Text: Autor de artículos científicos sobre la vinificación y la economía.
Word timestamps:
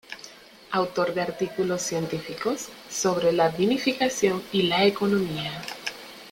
Autor 0.73 1.13
de 1.13 1.21
artículos 1.21 1.83
científicos 1.83 2.69
sobre 2.89 3.31
la 3.31 3.49
vinificación 3.49 4.41
y 4.51 4.63
la 4.63 4.83
economía. 4.83 5.61